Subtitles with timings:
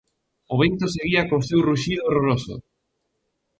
[0.53, 2.53] O vento seguía co seu ruxido horroroso.